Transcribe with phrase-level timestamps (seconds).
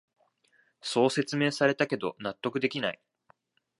[0.81, 2.99] そう説明されたけど納得できない